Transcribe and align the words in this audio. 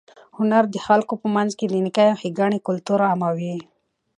هنر 0.37 0.63
د 0.69 0.75
خلکو 0.85 1.13
په 1.21 1.27
منځ 1.35 1.51
کې 1.59 1.65
د 1.67 1.73
نېکۍ 1.85 2.07
او 2.11 2.19
ښېګڼې 2.21 2.59
کلتور 2.67 2.99
عاموي. 3.07 3.55